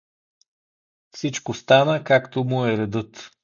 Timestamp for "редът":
2.77-3.31